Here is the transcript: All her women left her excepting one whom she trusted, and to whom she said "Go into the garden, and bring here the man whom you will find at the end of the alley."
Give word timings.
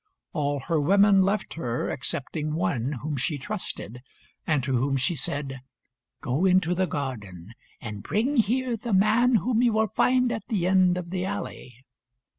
All 0.33 0.61
her 0.61 0.81
women 0.81 1.21
left 1.21 1.53
her 1.53 1.91
excepting 1.91 2.55
one 2.55 2.93
whom 3.03 3.17
she 3.17 3.37
trusted, 3.37 4.01
and 4.47 4.63
to 4.63 4.75
whom 4.75 4.97
she 4.97 5.15
said 5.15 5.61
"Go 6.21 6.43
into 6.43 6.73
the 6.73 6.87
garden, 6.87 7.53
and 7.79 8.01
bring 8.01 8.37
here 8.37 8.75
the 8.75 8.93
man 8.93 9.35
whom 9.35 9.61
you 9.61 9.73
will 9.73 9.89
find 9.89 10.31
at 10.31 10.47
the 10.47 10.65
end 10.65 10.97
of 10.97 11.11
the 11.11 11.23
alley." 11.25 11.85